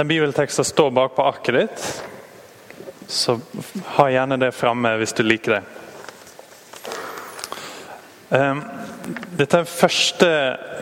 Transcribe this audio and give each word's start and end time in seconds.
Den 0.00 0.08
bibelteksten 0.08 0.64
står 0.64 0.90
bak 0.90 1.16
på 1.16 1.22
arket 1.22 1.54
ditt, 1.54 2.04
så 3.06 3.40
ha 3.84 4.06
gjerne 4.08 4.38
det 4.40 4.48
framme 4.56 4.94
hvis 4.96 5.12
du 5.12 5.20
liker 5.26 5.58
det. 5.58 5.60
Ehm, 8.38 8.62
dette 9.36 9.60
er 9.60 9.68
første 9.68 10.30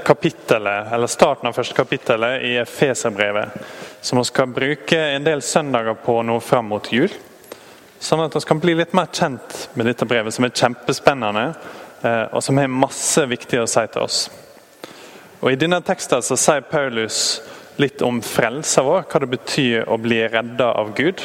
kapittelet, 0.06 0.92
eller 0.94 1.10
starten 1.10 1.50
av 1.50 1.58
første 1.58 1.74
kapittelet 1.74 2.46
i 2.46 2.54
Efeserbrevet, 2.62 3.58
som 4.00 4.22
vi 4.22 4.26
skal 4.30 4.54
bruke 4.54 5.02
en 5.16 5.26
del 5.26 5.42
søndager 5.42 5.98
på 6.06 6.20
nå 6.22 6.38
fram 6.38 6.70
mot 6.70 6.92
jul. 6.94 7.10
Sånn 7.98 8.22
at 8.22 8.38
vi 8.38 8.46
kan 8.46 8.62
bli 8.62 8.78
litt 8.78 8.94
mer 8.94 9.10
kjent 9.10 9.64
med 9.74 9.90
dette 9.90 10.06
brevet, 10.06 10.30
som 10.30 10.46
er 10.46 10.54
kjempespennende, 10.54 11.48
eh, 12.06 12.26
og 12.30 12.38
som 12.46 12.62
har 12.62 12.70
masse 12.70 13.26
viktig 13.26 13.66
å 13.66 13.66
si 13.66 13.88
til 13.90 14.06
oss. 14.06 14.28
Og 15.42 15.50
I 15.50 15.58
denne 15.58 15.82
teksten 15.82 16.22
så 16.22 16.38
sier 16.38 16.70
Paulus 16.70 17.40
litt 17.78 18.02
om 18.02 18.22
frelsa 18.22 18.82
vår, 18.82 19.04
hva 19.06 19.20
det 19.22 19.30
betyr 19.30 19.86
å 19.86 19.98
bli 20.02 20.18
redda 20.28 20.72
av 20.80 20.90
Gud. 20.98 21.22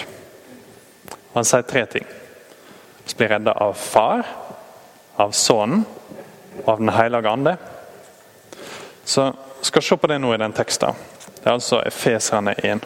Han 1.34 1.48
sier 1.48 1.66
tre 1.66 1.86
ting. 1.90 2.06
Vi 3.04 3.16
blir 3.18 3.34
redda 3.34 3.56
av 3.58 3.74
Far, 3.74 4.22
av 5.18 5.34
Sønnen 5.34 5.86
og 6.64 6.68
av 6.76 6.80
Den 6.80 6.94
hellige 6.94 7.30
ande. 7.30 7.56
Så 9.04 9.32
skal 9.62 9.82
vi 9.82 9.88
se 9.88 9.98
på 9.98 10.08
det 10.08 10.20
nå 10.22 10.34
i 10.34 10.38
den 10.38 10.54
teksten. 10.54 10.94
Det 11.40 11.50
er 11.50 11.58
altså 11.58 11.82
Efeserne 11.84 12.54
1. 12.64 12.86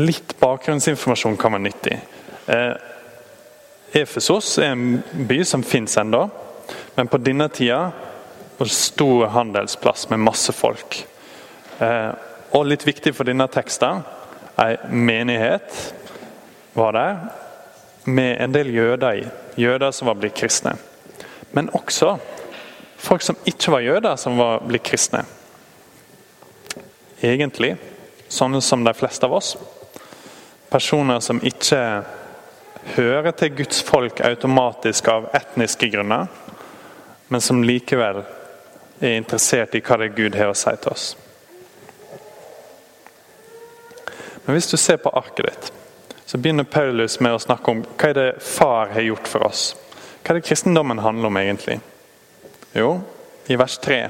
Litt 0.00 0.36
bakgrunnsinformasjon 0.40 1.36
kan 1.36 1.52
være 1.52 1.66
nyttig. 1.66 1.98
Eh, 2.46 2.74
Efesos 3.92 4.54
er 4.58 4.72
en 4.72 5.02
by 5.28 5.42
som 5.44 5.64
fins 5.66 5.98
ennå, 6.00 6.22
men 6.94 7.10
på 7.10 7.20
denne 7.20 7.50
tida 7.52 7.90
og 8.58 8.70
stor 8.70 9.26
handelsplass 9.32 10.08
med 10.10 10.22
masse 10.22 10.52
folk. 10.52 10.98
Eh, 11.78 12.10
og 12.52 12.66
litt 12.68 12.84
viktig 12.86 13.14
for 13.16 13.28
denne 13.28 13.48
teksten 13.50 14.02
ei 14.60 14.76
menighet 14.92 15.94
var 16.76 16.92
der, 16.92 17.16
med 18.04 18.40
en 18.42 18.52
del 18.52 18.72
jøder 18.74 19.14
i. 19.14 19.24
Jøder 19.56 19.92
som 19.94 20.08
var 20.10 20.18
blitt 20.18 20.36
kristne. 20.36 20.74
Men 21.52 21.70
også 21.76 22.16
folk 22.98 23.22
som 23.22 23.38
ikke 23.46 23.72
var 23.72 23.84
jøder, 23.84 24.16
som 24.16 24.38
var 24.38 24.62
blitt 24.66 24.84
kristne. 24.86 25.24
Egentlig 27.22 27.76
sånne 28.32 28.60
som 28.64 28.84
de 28.84 28.94
fleste 28.96 29.28
av 29.28 29.36
oss. 29.36 29.54
Personer 30.72 31.20
som 31.20 31.40
ikke 31.44 31.80
hører 32.96 33.34
til 33.38 33.54
Guds 33.60 33.82
folk 33.86 34.20
automatisk 34.24 35.08
av 35.12 35.28
etniske 35.36 35.88
grunner, 35.92 36.26
men 37.28 37.44
som 37.44 37.62
likevel 37.62 38.24
er 39.08 39.18
interessert 39.18 39.74
i 39.74 39.82
hva 39.82 39.98
det 39.98 40.10
er 40.10 40.16
Gud 40.16 40.38
har 40.38 40.52
å 40.52 40.56
si 40.56 40.72
til 40.78 40.92
oss. 40.92 41.06
Men 44.44 44.56
hvis 44.56 44.70
du 44.70 44.76
ser 44.76 44.98
på 45.02 45.12
arket 45.14 45.46
ditt, 45.46 45.72
så 46.26 46.38
begynner 46.38 46.64
Paulus 46.64 47.18
med 47.20 47.34
å 47.34 47.42
snakke 47.42 47.70
om 47.70 47.82
hva 47.84 48.08
er 48.08 48.18
det 48.18 48.28
far 48.42 48.94
har 48.94 49.06
gjort 49.06 49.28
for 49.28 49.46
oss. 49.46 49.72
Hva 50.22 50.32
er 50.32 50.38
det 50.40 50.46
kristendommen 50.46 51.02
handler 51.02 51.30
om 51.30 51.36
egentlig? 51.36 51.80
Jo, 52.72 53.00
i 53.46 53.58
vers 53.58 53.78
3 53.82 54.02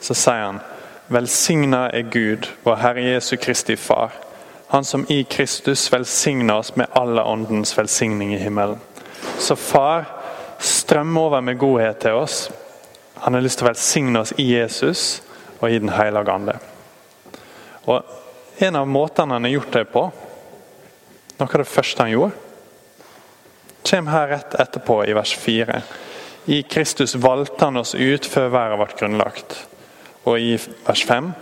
så 0.00 0.16
sier 0.16 0.46
han 0.48 0.62
Velsigna 1.12 1.90
er 1.92 2.08
Gud, 2.08 2.48
vår 2.64 2.80
Herre 2.80 3.02
Jesu 3.04 3.36
Kristi 3.36 3.76
Far. 3.76 4.12
Han 4.72 4.84
som 4.84 5.04
i 5.12 5.20
Kristus 5.28 5.84
velsigner 5.92 6.56
oss 6.56 6.72
med 6.76 6.86
alle 6.96 7.22
åndens 7.22 7.76
velsigning 7.78 8.34
i 8.34 8.40
himmelen. 8.40 8.80
Så 9.38 9.56
Far 9.56 10.08
strømmer 10.58 11.20
over 11.20 11.40
med 11.40 11.58
godhet 11.60 12.00
til 12.00 12.16
oss. 12.18 12.48
Han 13.22 13.34
har 13.34 13.44
lyst 13.44 13.60
til 13.60 13.66
å 13.66 13.70
velsigne 13.70 14.20
oss 14.20 14.34
i 14.38 14.48
Jesus 14.50 15.22
og 15.60 15.70
i 15.70 15.78
Den 15.78 15.92
hellige 15.94 16.32
ande. 16.32 16.58
Og 17.86 18.02
en 18.58 18.76
av 18.76 18.88
måtene 18.88 19.36
han 19.36 19.44
har 19.44 19.54
gjort 19.56 19.72
det 19.72 19.84
på, 19.92 20.02
noe 21.38 21.48
av 21.48 21.62
det 21.62 21.68
første 21.68 22.02
han 22.02 22.14
gjorde, 22.14 22.40
kommer 23.84 24.14
her 24.14 24.28
rett 24.28 24.54
etterpå 24.60 25.02
i 25.04 25.14
vers 25.16 25.34
4. 25.36 25.80
I 26.44 26.62
Kristus 26.62 27.14
valgte 27.14 27.64
han 27.64 27.76
oss 27.76 27.94
ut 27.94 28.26
før 28.26 28.52
verden 28.52 28.80
ble 28.80 28.98
grunnlagt. 28.98 29.56
Og 30.24 30.40
i 30.40 30.54
vers 30.86 31.04
5. 31.04 31.32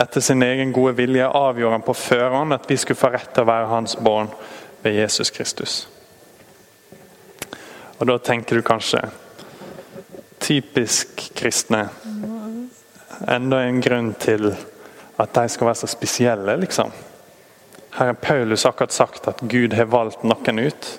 Etter 0.00 0.24
sin 0.24 0.42
egen 0.42 0.72
gode 0.72 0.96
vilje 0.98 1.26
avgjorde 1.26 1.76
han 1.76 1.86
på 1.86 1.94
førhånd 1.94 2.54
at 2.56 2.68
vi 2.70 2.78
skulle 2.80 2.98
få 2.98 3.12
rett 3.12 3.32
til 3.34 3.44
å 3.44 3.50
være 3.50 3.70
hans 3.70 3.96
barn 4.00 4.30
ved 4.82 4.96
Jesus 4.96 5.30
Kristus. 5.30 5.80
Og 7.98 8.06
Da 8.08 8.16
tenker 8.18 8.56
du 8.56 8.62
kanskje 8.62 9.02
typisk 10.40 11.30
kristne. 11.36 11.86
Enda 13.28 13.62
en 13.66 13.80
grunn 13.84 14.14
til 14.20 14.50
at 15.20 15.34
de 15.36 15.48
skal 15.52 15.68
være 15.68 15.80
så 15.82 15.90
spesielle, 15.90 16.56
liksom. 16.62 16.92
Her 17.90 18.12
har 18.12 18.18
Paulus 18.22 18.66
akkurat 18.66 18.92
sagt 18.92 19.28
at 19.28 19.40
Gud 19.40 19.74
har 19.76 19.90
valgt 19.90 20.24
noen 20.24 20.62
ut. 20.62 20.90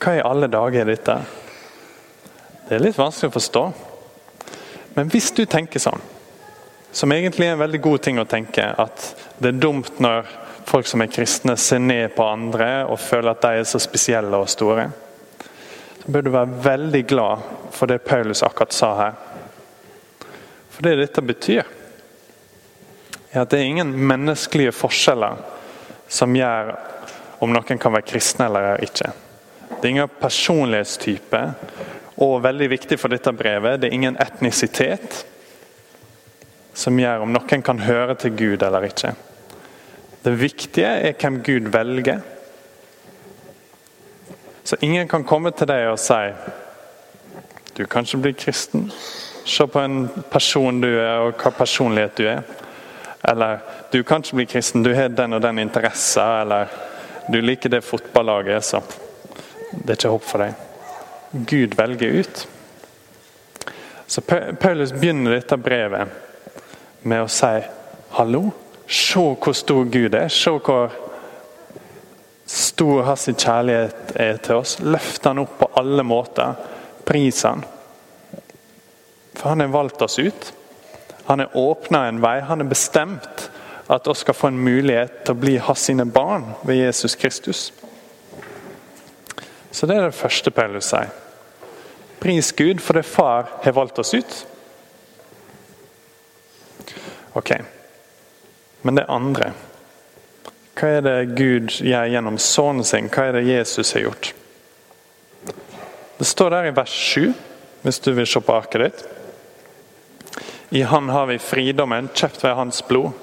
Hva 0.00 0.16
i 0.16 0.24
alle 0.24 0.48
dager 0.48 0.84
er 0.84 0.92
dette? 0.92 1.16
Det 2.68 2.76
er 2.76 2.82
litt 2.82 2.98
vanskelig 2.98 3.30
å 3.30 3.36
forstå. 3.36 3.64
Men 4.96 5.10
hvis 5.12 5.32
du 5.36 5.44
tenker 5.44 5.82
sånn, 5.82 6.00
som 6.96 7.12
egentlig 7.12 7.50
er 7.50 7.56
en 7.56 7.60
veldig 7.60 7.80
god 7.84 8.04
ting 8.06 8.20
å 8.20 8.28
tenke, 8.28 8.64
at 8.64 9.10
det 9.42 9.52
er 9.52 9.60
dumt 9.60 9.98
når 10.00 10.30
folk 10.66 10.88
som 10.88 11.02
er 11.04 11.12
kristne 11.12 11.56
ser 11.60 11.82
ned 11.82 12.14
på 12.16 12.24
andre 12.26 12.86
og 12.88 12.98
føler 13.02 13.34
at 13.34 13.42
de 13.44 13.60
er 13.60 13.68
så 13.68 13.80
spesielle 13.82 14.40
og 14.40 14.48
store, 14.50 14.88
bør 16.06 16.22
du 16.22 16.30
være 16.30 16.58
veldig 16.64 17.02
glad 17.10 17.46
for 17.74 17.90
det 17.90 18.04
Paulus 18.06 18.42
akkurat 18.46 18.74
sa 18.74 18.92
her. 18.98 19.14
For 20.70 20.86
det 20.86 20.96
dette 21.00 21.22
betyr, 21.24 21.66
er 23.32 23.42
at 23.42 23.50
det 23.50 23.60
er 23.60 23.70
ingen 23.70 23.92
menneskelige 24.08 24.74
forskjeller 24.76 25.40
som 26.08 26.34
gjør 26.36 26.74
om 27.42 27.52
noen 27.52 27.80
kan 27.80 27.92
være 27.92 28.06
kristne 28.12 28.46
eller 28.48 28.84
ikke. 28.84 29.10
Det 29.76 29.82
er 29.82 29.92
ingen 29.92 30.18
personlighetstype, 30.20 31.42
og 32.22 32.38
veldig 32.44 32.68
viktig 32.72 32.96
for 33.00 33.12
dette 33.12 33.32
brevet, 33.36 33.80
det 33.80 33.90
er 33.90 33.96
ingen 33.96 34.16
etnisitet 34.22 35.24
som 36.76 36.96
gjør 36.96 37.24
om 37.24 37.32
noen 37.34 37.64
kan 37.64 37.82
høre 37.84 38.16
til 38.20 38.32
Gud 38.36 38.64
eller 38.64 38.86
ikke. 38.88 39.12
Det 40.24 40.32
viktige 40.40 40.88
er 41.08 41.16
hvem 41.20 41.42
Gud 41.44 41.68
velger. 41.74 42.22
Så 44.66 44.76
ingen 44.80 45.08
kan 45.08 45.22
komme 45.24 45.52
til 45.54 45.68
deg 45.70 45.84
og 45.92 45.98
si 46.02 46.22
du 47.76 47.84
kan 47.86 48.02
ikke 48.02 48.18
bli 48.24 48.32
kristen. 48.34 48.88
Se 49.46 49.66
på 49.70 49.78
en 49.78 50.08
person 50.32 50.80
du 50.82 50.88
er, 50.88 51.20
og 51.22 51.36
hva 51.38 51.52
personlighet 51.54 52.16
du 52.18 52.24
er. 52.26 52.40
Eller 53.28 53.60
du 53.92 54.00
kan 54.02 54.24
ikke 54.24 54.40
bli 54.40 54.46
kristen, 54.50 54.82
du 54.82 54.90
har 54.94 55.12
den 55.14 55.38
og 55.38 55.42
den 55.44 55.60
interesse, 55.62 56.24
eller 56.40 56.72
du 57.30 57.38
liker 57.40 57.70
det 57.70 57.84
fotballaget, 57.84 58.64
så 58.64 58.80
det 59.70 59.90
er 59.90 60.00
ikke 60.00 60.14
håp 60.16 60.26
for 60.26 60.42
deg. 60.42 60.58
Gud 61.46 61.78
velger 61.78 62.18
ut. 62.20 62.48
Så 64.06 64.20
Paulus 64.60 64.92
begynner 64.92 65.36
dette 65.36 65.62
brevet 65.62 66.10
med 67.06 67.22
å 67.22 67.30
si 67.30 67.54
hallo, 68.18 68.48
se 68.88 69.28
hvor 69.30 69.54
stor 69.54 69.86
Gud 69.94 70.14
er. 70.14 70.26
Se 70.32 70.50
hvor 70.58 71.05
stor 72.76 73.02
hans 73.02 73.24
kjærlighet 73.24 74.10
er 74.20 74.36
til 74.44 74.58
oss. 74.60 74.74
Løft 74.84 75.24
han 75.24 75.38
opp 75.40 75.54
på 75.62 75.68
alle 75.80 76.02
måter. 76.04 76.58
Pris 77.08 77.38
han. 77.48 77.62
For 79.32 79.48
han 79.48 79.62
har 79.64 79.72
valgt 79.72 80.02
oss 80.04 80.18
ut. 80.18 80.50
Han 81.24 81.40
har 81.40 81.56
åpna 81.56 82.02
en 82.08 82.20
vei. 82.20 82.34
Han 82.44 82.60
har 82.60 82.68
bestemt 82.68 83.46
at 83.86 84.08
oss 84.12 84.20
skal 84.26 84.36
få 84.36 84.50
en 84.52 84.60
mulighet 84.60 85.22
til 85.24 85.32
å 85.32 85.40
bli 85.40 85.54
hans 85.56 85.86
sine 85.88 86.04
barn 86.04 86.50
ved 86.68 86.82
Jesus 86.82 87.16
Kristus. 87.16 87.70
Så 89.70 89.88
det 89.88 89.96
er 89.96 90.10
det 90.10 90.18
første 90.18 90.52
Paulus 90.52 90.90
sier. 90.92 91.08
Pris 92.20 92.52
Gud 92.58 92.82
for 92.84 93.00
det 93.00 93.08
far 93.08 93.54
har 93.62 93.76
valgt 93.76 94.02
oss 94.04 94.12
ut. 94.12 94.36
Ok, 97.40 97.54
men 98.82 99.00
det 99.00 99.08
andre 99.08 99.54
Hva 100.76 100.88
er 100.98 101.04
det 101.06 101.36
Gud 101.38 101.72
gjør 101.80 102.10
gjennom 102.12 102.34
sønnen 102.36 102.84
sin? 102.84 103.06
Hva 103.08 103.30
er 103.30 103.38
det 103.38 103.46
Jesus 103.48 103.94
har 103.96 104.10
gjort? 104.10 104.32
Det 106.18 106.26
står 106.28 106.52
der 106.52 106.68
i 106.68 106.74
vers 106.76 106.92
7, 106.92 107.30
hvis 107.84 108.00
du 108.04 108.10
vil 108.16 108.28
se 108.28 108.42
på 108.44 108.56
arket 108.56 108.82
ditt. 108.84 109.04
I 110.76 110.82
Han 110.82 111.08
har 111.08 111.30
vi 111.30 111.38
fridommen, 111.40 112.10
kjøpt 112.12 112.44
ved 112.44 112.58
Hans 112.58 112.82
blod. 112.84 113.14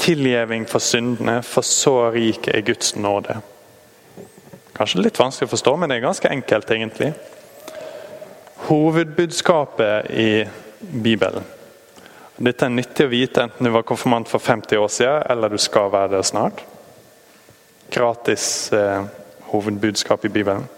Tilgjeving 0.00 0.64
for 0.70 0.80
syndene, 0.80 1.42
for 1.42 1.66
så 1.66 2.10
rik 2.14 2.48
er 2.48 2.64
Guds 2.64 2.94
nåde. 2.96 3.36
Kanskje 4.78 5.02
litt 5.02 5.20
vanskelig 5.20 5.50
å 5.50 5.54
forstå, 5.56 5.76
men 5.76 5.90
det 5.90 5.98
er 5.98 6.06
ganske 6.06 6.32
enkelt, 6.32 6.70
egentlig. 6.70 7.10
Hovedbudskapet 8.68 10.08
i 10.14 10.30
Bibelen. 10.78 11.44
Dette 12.38 12.64
er 12.64 12.72
nyttig 12.72 13.08
å 13.08 13.12
vite 13.12 13.44
enten 13.44 13.66
du 13.66 13.74
var 13.74 13.84
konfirmant 13.84 14.28
for 14.30 14.40
50 14.40 14.78
år 14.78 14.90
siden, 14.94 15.22
eller 15.28 15.52
du 15.52 15.58
skal 15.60 15.90
være 15.92 16.14
det 16.16 16.24
snart. 16.30 16.64
Gratis 17.90 18.72
eh, 18.72 19.04
hovedbudskap 19.50 20.24
i 20.24 20.28
Bibelen. 20.28 20.68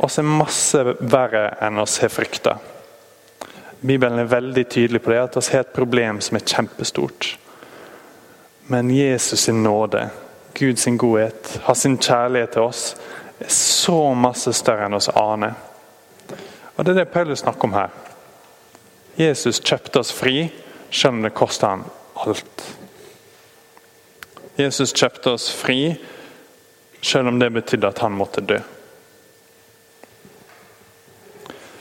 Og 0.00 0.10
så 0.10 0.22
er 0.22 0.28
masse 0.28 0.82
verre 1.00 1.46
enn 1.60 1.80
oss 1.80 1.98
har 2.00 2.12
frykta. 2.12 2.56
Bibelen 3.80 4.18
er 4.20 4.28
veldig 4.28 4.66
tydelig 4.68 5.02
på 5.02 5.12
det, 5.12 5.20
at 5.20 5.36
vi 5.36 5.54
har 5.56 5.64
et 5.64 5.76
problem 5.76 6.20
som 6.24 6.36
er 6.36 6.44
kjempestort. 6.44 7.38
Men 8.72 8.90
Jesus 8.92 9.46
sin 9.46 9.62
nåde, 9.62 10.08
Guds 10.54 10.86
godhet, 11.00 11.60
har 11.62 11.74
sin 11.74 11.98
kjærlighet 11.98 12.52
til 12.56 12.68
oss, 12.68 12.96
er 13.40 13.48
så 13.52 14.14
masse 14.14 14.52
større 14.52 14.86
enn 14.86 14.96
oss 14.96 15.08
aner. 15.08 15.56
Og 16.76 16.84
Det 16.84 16.92
er 16.92 17.00
det 17.02 17.12
Paulus 17.12 17.38
snakker 17.38 17.68
om 17.68 17.74
her. 17.76 17.88
Jesus 19.16 19.60
kjøpte 19.60 20.00
oss 20.00 20.12
fri, 20.12 20.50
selv 20.90 21.16
om 21.16 21.22
det 21.22 21.34
kosta 21.36 21.74
ham 21.74 21.84
alt. 22.26 22.79
Jesus 24.60 24.92
kjøpte 24.92 25.34
oss 25.34 25.48
fri, 25.54 25.94
selv 27.00 27.30
om 27.30 27.40
det 27.40 27.50
betydde 27.54 27.88
at 27.88 28.02
han 28.04 28.16
måtte 28.16 28.44
dø. 28.44 28.58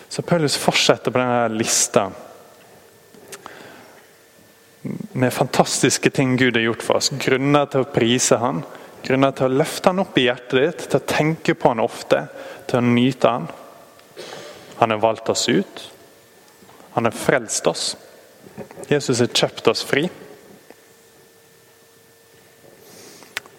Så 0.10 0.24
Paulus 0.26 0.58
fortsetter 0.58 1.14
på 1.14 1.22
denne 1.22 1.60
lista 1.60 2.08
med 5.12 5.34
fantastiske 5.34 6.10
ting 6.10 6.38
Gud 6.38 6.56
har 6.56 6.64
gjort 6.64 6.84
for 6.84 7.00
oss. 7.00 7.12
Grunner 7.20 7.68
til 7.70 7.84
å 7.84 7.92
prise 7.94 8.40
han, 8.42 8.64
grunner 9.04 9.36
til 9.36 9.50
å 9.50 9.60
løfte 9.62 9.92
han 9.92 10.02
opp 10.04 10.18
i 10.18 10.26
hjertet 10.26 10.60
ditt, 10.60 10.86
til 10.88 11.02
å 11.02 11.10
tenke 11.12 11.56
på 11.56 11.74
han 11.74 11.84
ofte, 11.84 12.24
til 12.70 12.80
å 12.80 12.88
nyte 12.88 13.34
han. 13.36 13.50
Han 14.80 14.96
har 14.96 15.04
valgt 15.04 15.30
oss 15.30 15.50
ut. 15.52 15.84
Han 16.96 17.06
har 17.06 17.16
frelst 17.16 17.68
oss. 17.68 17.92
Jesus 18.90 19.20
har 19.20 19.30
kjøpt 19.30 19.68
oss 19.68 19.84
fri. 19.86 20.08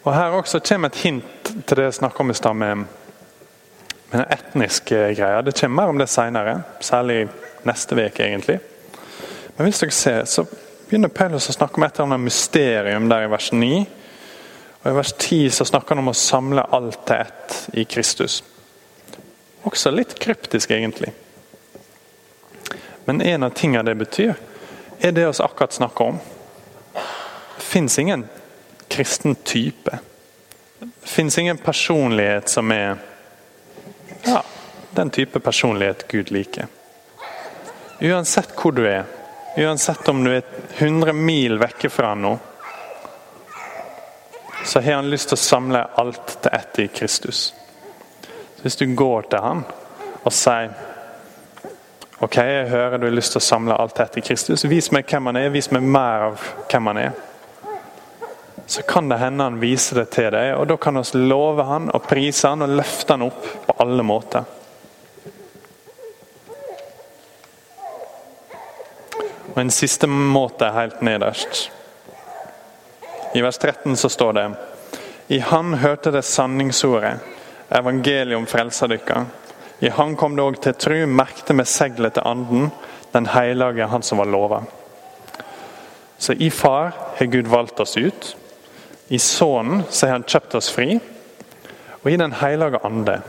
Og 0.05 0.15
Her 0.15 0.33
også 0.33 0.61
kommer 0.65 0.89
et 0.89 0.97
hint 0.97 1.53
til 1.67 1.77
det 1.77 1.85
jeg 1.85 1.95
snakka 1.95 2.23
om 2.23 2.31
i 2.31 2.35
stad 2.35 2.57
med, 2.57 2.85
den 4.11 4.25
etniske 4.33 4.97
greia. 5.15 5.41
Det 5.41 5.55
kommer 5.61 5.83
mer 5.83 5.93
om 5.93 5.99
det 5.99 6.09
seinere, 6.09 6.63
særlig 6.81 7.29
neste 7.65 7.95
uke, 7.95 8.25
egentlig. 8.25 8.59
Men 9.57 9.67
hvis 9.67 9.79
dere 9.79 9.91
ser, 9.91 10.25
så 10.25 10.45
begynner 10.89 11.13
Paulus 11.15 11.51
å 11.51 11.55
snakke 11.55 11.79
om 11.79 11.85
et 11.87 11.95
eller 11.95 12.09
annet 12.09 12.25
mysterium 12.25 13.09
der 13.11 13.27
i 13.27 13.31
vers 13.31 13.53
9. 13.53 13.85
Og 14.81 14.91
I 14.91 14.97
vers 14.97 15.13
10 15.13 15.51
så 15.51 15.69
snakker 15.69 15.95
han 15.95 16.03
om 16.03 16.11
å 16.11 16.17
samle 16.17 16.65
alt 16.73 17.05
til 17.07 17.21
ett 17.21 17.61
i 17.79 17.85
Kristus. 17.85 18.41
Også 19.69 19.93
litt 19.93 20.17
kryptisk, 20.19 20.71
egentlig. 20.71 21.13
Men 23.05 23.21
en 23.21 23.47
av 23.47 23.55
tingene 23.55 23.85
det 23.87 23.99
betyr, 24.01 24.35
er 25.01 25.13
det 25.13 25.29
vi 25.29 25.45
akkurat 25.45 25.77
snakker 25.77 26.15
om. 26.15 26.21
Det 26.95 27.67
fins 27.69 27.99
ingen 27.99 28.25
kristen 28.91 29.35
type. 29.35 29.99
Det 30.79 31.09
fins 31.09 31.39
ingen 31.39 31.59
personlighet 31.59 32.49
som 32.49 32.73
er 32.73 32.97
ja, 34.25 34.43
den 34.91 35.11
type 35.11 35.41
personlighet 35.41 36.09
Gud 36.09 36.31
liker. 36.31 36.67
Uansett 38.01 38.51
hvor 38.57 38.73
du 38.73 38.83
er, 38.89 39.05
uansett 39.57 40.09
om 40.09 40.25
du 40.25 40.33
er 40.33 40.43
100 40.79 41.13
mil 41.13 41.59
vekke 41.61 41.91
fra 41.93 42.15
noe, 42.19 42.39
så 44.65 44.81
har 44.81 44.99
han 44.99 45.11
lyst 45.11 45.31
til 45.31 45.39
å 45.39 45.45
samle 45.45 45.85
alt 46.01 46.37
til 46.43 46.53
ett 46.53 46.79
i 46.85 46.89
Kristus. 46.89 47.55
Så 48.57 48.63
Hvis 48.63 48.77
du 48.77 48.87
går 48.95 49.31
til 49.31 49.45
han 49.45 49.65
og 50.25 50.33
sier 50.33 50.73
Ok, 52.21 52.35
jeg 52.37 52.67
hører 52.69 53.01
du 53.01 53.07
har 53.07 53.15
lyst 53.17 53.33
til 53.33 53.41
å 53.41 53.45
samle 53.47 53.77
alt 53.81 53.95
til 53.97 54.05
ett 54.05 54.19
i 54.21 54.23
Kristus. 54.27 54.67
Vis 54.69 54.91
meg 54.93 55.07
hvem 55.09 55.31
han 55.31 55.39
er, 55.41 55.53
vis 55.55 55.71
meg 55.73 55.87
mer 55.89 56.27
av 56.27 56.43
hvem 56.69 56.91
han 56.91 56.99
er 57.01 57.15
så 58.71 58.83
kan 58.83 59.09
det 59.09 59.17
hende 59.19 59.45
han 59.45 59.59
viser 59.59 59.99
det 59.99 60.11
til 60.15 60.29
deg. 60.31 60.53
og 60.55 60.69
Da 60.71 60.77
kan 60.79 60.95
vi 60.95 61.19
love 61.19 61.65
han 61.67 61.89
og 61.91 62.05
prise 62.07 62.53
han 62.53 62.63
og 62.63 62.77
løfte 62.79 63.17
han 63.17 63.25
opp 63.27 63.47
på 63.67 63.75
alle 63.83 64.05
måter. 64.07 64.45
Og 69.51 69.59
En 69.59 69.75
siste 69.75 70.07
måte 70.07 70.69
er 70.69 70.77
helt 70.77 71.03
nederst. 71.03 71.71
I 73.35 73.43
vers 73.43 73.59
13 73.59 73.97
så 73.97 74.09
står 74.09 74.33
det 74.39 74.47
I 75.29 75.39
Han 75.39 75.75
hørte 75.75 76.11
det 76.11 76.23
sanningsordet, 76.23 77.19
evangeliet 77.71 78.39
om 78.39 78.47
frelsa 78.47 78.87
dykka. 78.87 79.25
I 79.81 79.89
Han 79.89 80.17
kom 80.17 80.37
det 80.37 80.45
òg 80.47 80.63
til 80.63 80.75
tru, 80.75 81.07
merkte 81.07 81.55
med 81.55 81.67
seglet 81.67 82.15
til 82.15 82.23
anden, 82.27 82.71
den 83.13 83.27
hellige 83.27 83.87
Han 83.87 84.03
som 84.03 84.19
var 84.19 84.31
lova. 84.31 84.63
Så 86.19 86.33
i 86.33 86.51
Far 86.51 86.93
har 87.17 87.27
Gud 87.27 87.49
valgt 87.49 87.81
oss 87.81 87.97
ut. 87.97 88.37
I 89.11 89.19
Sønnen 89.19 89.83
har 89.83 90.13
han 90.15 90.27
kjøpt 90.27 90.55
oss 90.55 90.71
fri. 90.71 91.01
Og 92.01 92.11
i 92.11 92.17
Den 92.17 92.33
hellige 92.33 92.81
ande 92.87 93.21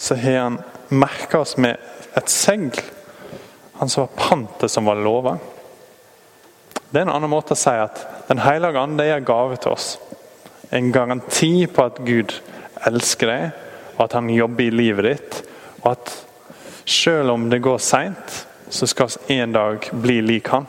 så 0.00 0.16
har 0.16 0.38
han 0.40 0.58
merka 0.88 1.42
oss 1.44 1.56
med 1.60 1.76
et 2.16 2.32
segl. 2.32 2.80
Han 3.78 3.88
som 3.88 4.06
var 4.06 4.16
pantet 4.16 4.72
som 4.72 4.88
var 4.88 4.98
lova. 4.98 5.36
Det 6.90 6.98
er 6.98 7.06
en 7.06 7.12
annen 7.12 7.30
måte 7.30 7.54
å 7.54 7.60
si 7.60 7.74
at 7.76 8.00
Den 8.28 8.40
hellige 8.42 8.80
ande 8.80 9.04
er 9.06 9.18
en 9.20 9.28
gave 9.28 9.58
til 9.60 9.76
oss. 9.76 9.92
En 10.70 10.90
garanti 10.92 11.66
på 11.66 11.84
at 11.84 12.00
Gud 12.06 12.34
elsker 12.86 13.30
deg, 13.30 13.46
og 13.96 14.04
at 14.06 14.16
han 14.16 14.30
jobber 14.30 14.64
i 14.64 14.74
livet 14.74 15.06
ditt. 15.06 15.40
Og 15.82 15.92
at 15.92 16.12
selv 16.86 17.34
om 17.34 17.48
det 17.50 17.62
går 17.62 17.78
seint, 17.82 18.44
så 18.70 18.86
skal 18.86 19.10
vi 19.26 19.38
en 19.38 19.52
dag 19.52 19.90
bli 20.02 20.20
lik 20.22 20.48
han. 20.54 20.68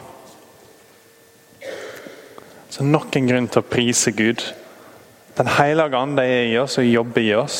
Så 2.71 2.85
nok 2.87 3.15
en 3.19 3.27
grunn 3.27 3.49
til 3.51 3.59
å 3.59 3.67
prise 3.67 4.13
Gud. 4.15 4.39
Den 5.35 5.49
hellige 5.57 5.99
ånd 5.99 6.19
er 6.23 6.45
i 6.47 6.55
oss 6.61 6.77
og 6.79 6.87
jobber 6.87 7.25
i 7.25 7.33
oss. 7.35 7.57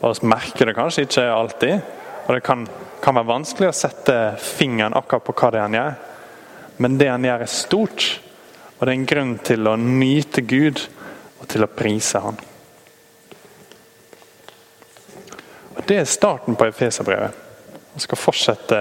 Og 0.00 0.14
vi 0.22 0.30
merker 0.32 0.70
det 0.70 0.76
kanskje 0.78 1.04
ikke 1.04 1.26
alltid. 1.28 1.82
Og 2.24 2.38
det 2.38 2.40
kan, 2.46 2.62
kan, 3.04 3.18
være 3.18 3.28
vanskelig 3.28 3.68
å 3.68 3.76
sette 3.76 4.16
fingeren 4.40 4.96
akkurat 4.96 5.26
på 5.26 5.34
hva 5.36 5.50
det 5.52 5.60
er 5.60 5.66
han 5.66 5.76
gjør. 5.76 6.00
Men 6.80 6.96
det 6.96 7.10
han 7.12 7.28
gjør, 7.28 7.44
er 7.44 7.52
stort. 7.52 8.08
Og 8.78 8.80
det 8.80 8.88
er 8.88 8.96
en 8.96 9.08
grunn 9.12 9.36
til 9.44 9.68
å 9.68 9.76
nyte 9.76 10.46
Gud 10.48 10.80
og 11.36 11.44
til 11.52 11.66
å 11.66 11.72
prise 11.76 12.24
Han. 12.24 12.40
Og 15.76 15.84
Det 15.84 16.00
er 16.00 16.08
starten 16.08 16.56
på 16.56 16.72
Efeserbrevet. 16.72 17.36
Vi 17.92 18.00
skal 18.06 18.24
fortsette 18.24 18.80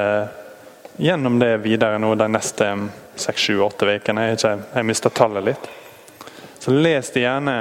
gjennom 1.01 1.39
det 1.39 1.57
videre 1.57 1.97
nå 1.97 2.13
de 2.15 2.27
neste 2.29 2.67
seks, 3.15 3.41
sju, 3.41 3.61
åtte 3.65 3.87
ukene. 3.89 4.27
Jeg, 4.29 4.59
jeg 4.75 4.85
mista 4.85 5.09
tallet 5.09 5.47
litt. 5.47 5.69
Så 6.61 6.73
les 6.75 7.09
det 7.09 7.23
gjerne 7.23 7.55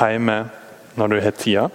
hjemme 0.00 0.38
når 0.98 1.12
du 1.12 1.20
har 1.22 1.36
tida. 1.38 1.68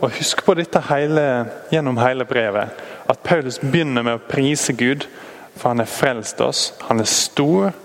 Og 0.00 0.16
husk 0.16 0.40
på 0.46 0.56
dette 0.56 0.80
hele, 0.88 1.26
gjennom 1.70 2.00
hele 2.00 2.24
brevet, 2.26 2.80
at 3.06 3.20
Paulus 3.22 3.60
begynner 3.60 4.06
med 4.06 4.16
å 4.16 4.24
prise 4.24 4.72
Gud, 4.72 5.04
for 5.52 5.68
han 5.74 5.84
har 5.84 5.90
frelst 5.90 6.40
oss. 6.40 6.62
Han 6.88 7.04
er 7.04 7.10
stor, 7.12 7.76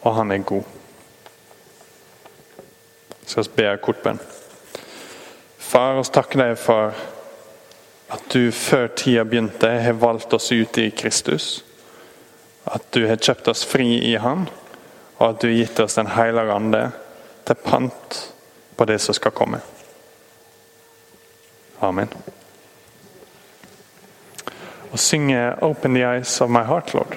og 0.00 0.16
han 0.16 0.32
er 0.32 0.46
god. 0.48 0.64
Så 3.28 3.44
vi 3.44 3.60
be 3.60 3.68
kortbønn. 3.84 4.18
Far, 5.60 6.00
oss 6.00 6.10
takker 6.12 6.40
deg 6.40 6.56
for 6.60 6.96
at 8.12 8.24
du 8.32 8.50
før 8.52 8.86
tida 8.86 9.24
begynte, 9.24 9.68
har 9.80 9.96
valgt 9.96 10.34
oss 10.36 10.50
ut 10.52 10.78
i 10.78 10.90
Kristus. 10.90 11.64
At 12.64 12.84
du 12.92 13.06
har 13.08 13.16
kjøpt 13.16 13.48
oss 13.48 13.64
fri 13.64 13.86
i 14.10 14.16
Han, 14.20 14.44
og 15.16 15.24
at 15.30 15.40
du 15.40 15.48
har 15.48 15.56
gitt 15.56 15.80
oss 15.80 15.96
Den 15.96 16.12
hellige 16.12 16.52
ande 16.52 16.82
til 17.48 17.56
pant 17.64 18.18
på 18.76 18.84
det 18.84 19.00
som 19.00 19.16
skal 19.16 19.32
komme. 19.32 19.62
Amen. 21.80 22.12
Og 24.92 24.98
synge 24.98 25.54
'Open 25.62 25.94
the 25.94 26.04
eyes 26.04 26.40
of 26.40 26.50
my 26.50 26.62
heart', 26.68 26.94
Lord. 26.94 27.16